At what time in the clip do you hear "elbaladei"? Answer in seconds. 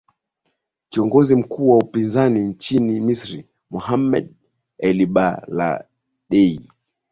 4.77-6.69